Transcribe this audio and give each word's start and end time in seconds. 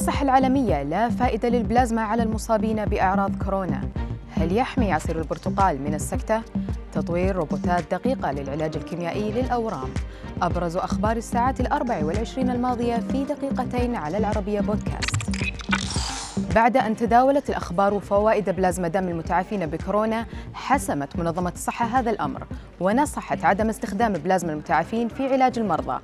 الصحة 0.00 0.22
العالمية 0.22 0.82
لا 0.82 1.08
فائدة 1.08 1.48
للبلازما 1.48 2.02
على 2.02 2.22
المصابين 2.22 2.84
بأعراض 2.84 3.42
كورونا. 3.44 3.80
هل 4.30 4.56
يحمي 4.56 4.92
عصير 4.92 5.18
البرتقال 5.18 5.82
من 5.82 5.94
السكتة؟ 5.94 6.42
تطوير 6.92 7.36
روبوتات 7.36 7.84
دقيقة 7.90 8.32
للعلاج 8.32 8.76
الكيميائي 8.76 9.32
للأورام. 9.32 9.88
أبرز 10.42 10.76
أخبار 10.76 11.16
الساعات 11.16 11.60
الأربع 11.60 12.04
والعشرين 12.04 12.50
الماضية 12.50 12.96
في 12.96 13.24
دقيقتين 13.24 13.94
على 13.94 14.18
العربية 14.18 14.60
بودكاست. 14.60 15.16
بعد 16.54 16.76
أن 16.76 16.96
تداولت 16.96 17.50
الأخبار 17.50 17.98
فوائد 17.98 18.50
بلازما 18.50 18.88
دم 18.88 19.08
المتعافين 19.08 19.66
بكورونا 19.66 20.26
حسمت 20.54 21.16
منظمة 21.16 21.52
الصحة 21.54 21.86
هذا 21.86 22.10
الأمر 22.10 22.46
ونصحت 22.80 23.44
عدم 23.44 23.68
استخدام 23.68 24.12
بلازما 24.12 24.52
المتعافين 24.52 25.08
في 25.08 25.32
علاج 25.32 25.58
المرضى. 25.58 26.00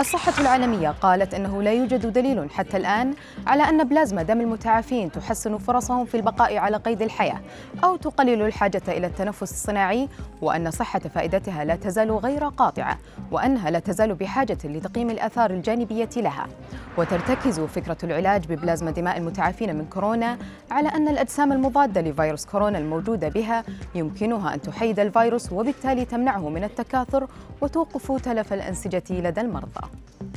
الصحة 0.00 0.40
العالمية 0.40 0.88
قالت 0.88 1.34
أنه 1.34 1.62
لا 1.62 1.72
يوجد 1.72 2.12
دليل 2.12 2.50
حتى 2.50 2.76
الآن 2.76 3.14
على 3.46 3.62
أن 3.62 3.84
بلازما 3.84 4.22
دم 4.22 4.40
المتعافين 4.40 5.12
تحسن 5.12 5.58
فرصهم 5.58 6.04
في 6.04 6.16
البقاء 6.16 6.56
على 6.56 6.76
قيد 6.76 7.02
الحياة 7.02 7.40
أو 7.84 7.96
تقلل 7.96 8.42
الحاجة 8.42 8.82
إلى 8.88 9.06
التنفس 9.06 9.52
الصناعي 9.52 10.08
وأن 10.42 10.70
صحة 10.70 10.98
فائدتها 10.98 11.64
لا 11.64 11.76
تزال 11.76 12.10
غير 12.10 12.44
قاطعة 12.44 12.98
وأنها 13.30 13.70
لا 13.70 13.78
تزال 13.78 14.14
بحاجة 14.14 14.58
لتقييم 14.64 15.10
الآثار 15.10 15.50
الجانبية 15.50 16.08
لها. 16.16 16.46
وترتكز 16.98 17.60
فكرة 17.60 17.96
العلاج 18.04 18.46
ببلازما 18.46 18.90
دماء 18.90 19.18
المتعافين 19.18 19.76
من 19.76 19.84
كورونا 19.84 20.38
على 20.70 20.88
أن 20.88 21.08
الأجسام 21.08 21.52
المضادة 21.52 22.00
لفيروس 22.00 22.46
كورونا 22.46 22.78
الموجودة 22.78 23.28
بها 23.28 23.64
يمكنها 23.94 24.54
أن 24.54 24.60
تحيد 24.60 25.00
الفيروس 25.00 25.52
وبالتالي 25.52 26.04
تمنعه 26.04 26.48
من 26.48 26.64
التكاثر 26.64 27.26
وتوقف 27.60 28.12
تلف 28.12 28.52
الأنسجة 28.52 29.02
لدى 29.10 29.40
المرضى. 29.40 29.89
now. 30.20 30.29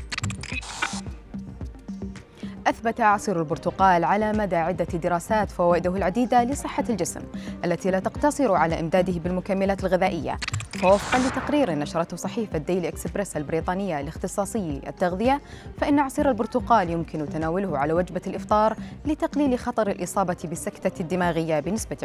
أثبت 2.68 3.02
عصير 3.02 3.40
البرتقال 3.40 4.04
على 4.04 4.32
مدى 4.34 4.56
عدة 4.56 4.86
دراسات 4.86 5.52
فوائده 5.52 5.96
العديدة 5.96 6.44
لصحة 6.44 6.84
الجسم 6.90 7.22
التي 7.66 7.92
لا 7.92 8.00
تقتصر 8.00 8.54
على 8.54 8.80
إمداده 8.80 9.20
بالمكملات 9.20 9.84
الغذائية. 9.84 10.38
فوفقا 10.74 11.20
لتقرير 11.20 11.72
نشرته 11.72 12.18
صحيفة 12.18 12.58
ديلي 12.58 12.88
إكسبريس 12.88 13.38
البريطانية 13.38 14.02
لاختصاصي 14.02 14.82
التغذية 14.88 15.42
فإن 15.78 16.00
عصير 16.00 16.30
البرتقال 16.30 16.90
يمكن 16.90 17.30
تناوله 17.30 17.78
على 17.78 17.94
وجبة 17.94 18.22
الإفطار 18.28 18.76
لتقليل 19.06 19.60
خطر 19.60 19.88
الإصابة 19.88 20.38
بالسكتة 20.44 21.02
الدماغية 21.02 21.60
بنسبة 21.60 21.98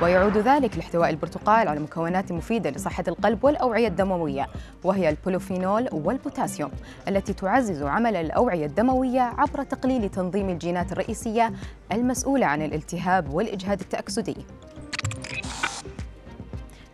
20% 0.00 0.02
ويعود 0.02 0.38
ذلك 0.38 0.76
لاحتواء 0.76 1.10
البرتقال 1.10 1.68
على 1.68 1.80
مكونات 1.80 2.32
مفيدة 2.32 2.70
لصحة 2.70 3.04
القلب 3.08 3.44
والأوعية 3.44 3.88
الدموية 3.88 4.46
وهي 4.84 5.08
البوليفينول 5.08 5.88
والبوتاسيوم 5.92 6.70
التي 7.08 7.32
تعزز 7.32 7.82
عمل 7.82 8.16
الأوعية 8.16 8.66
الدموية 8.66 9.29
عبر 9.38 9.62
تقليل 9.62 10.08
تنظيم 10.08 10.48
الجينات 10.48 10.92
الرئيسية 10.92 11.52
المسؤولة 11.92 12.46
عن 12.46 12.62
الالتهاب 12.62 13.34
والإجهاد 13.34 13.80
التأكسدي. 13.80 14.36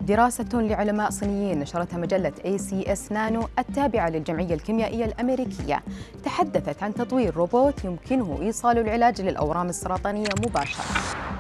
دراسة 0.01 0.49
لعلماء 0.53 1.11
صينيين 1.11 1.59
نشرتها 1.59 1.99
مجلة 1.99 2.33
ACS 2.45 3.13
Nano 3.13 3.49
التابعة 3.59 4.09
للجمعية 4.09 4.55
الكيميائية 4.55 5.05
الأمريكية. 5.05 5.83
تحدثت 6.25 6.83
عن 6.83 6.95
تطوير 6.95 7.37
روبوت 7.37 7.85
يمكنه 7.85 8.39
إيصال 8.43 8.79
العلاج 8.79 9.21
للأورام 9.21 9.69
السرطانية 9.69 10.29
مباشرة. 10.39 10.85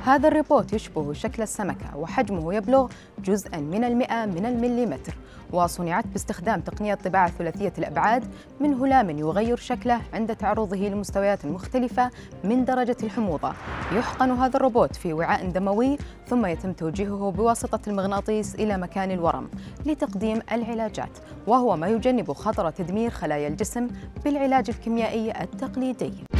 هذا 0.06 0.28
الروبوت 0.28 0.72
يشبه 0.72 1.12
شكل 1.12 1.42
السمكة 1.42 1.96
وحجمه 1.96 2.54
يبلغ 2.54 2.88
جزءا 3.24 3.56
من 3.56 3.84
المئة 3.84 4.26
من 4.26 4.46
المليمتر 4.46 5.16
وصنعت 5.52 6.06
باستخدام 6.06 6.60
تقنية 6.60 6.94
طباعة 6.94 7.30
ثلاثية 7.30 7.72
الأبعاد 7.78 8.24
من 8.60 8.74
هلام 8.74 9.10
يغير 9.10 9.56
شكله 9.56 10.00
عند 10.12 10.36
تعرضه 10.36 10.76
لمستويات 10.76 11.46
مختلفة 11.46 12.10
من 12.44 12.64
درجة 12.64 12.96
الحموضة. 13.02 13.52
يحقن 13.92 14.30
هذا 14.30 14.56
الروبوت 14.56 14.96
في 14.96 15.12
وعاء 15.12 15.50
دموي 15.50 15.98
ثم 16.26 16.46
يتم 16.46 16.72
توجيهه 16.72 17.30
بواسطة 17.30 17.80
المغناطيس 17.86 18.54
إلى 18.54 18.78
مكان 18.78 19.10
الورم 19.10 19.50
لتقديم 19.86 20.40
العلاجات 20.52 21.18
وهو 21.46 21.76
ما 21.76 21.88
يجنب 21.88 22.32
خطر 22.32 22.70
تدمير 22.70 23.10
خلايا 23.10 23.48
الجسم 23.48 23.88
بالعلاج 24.24 24.70
الكيميائي 24.70 25.42
التقليدي. 25.42 26.35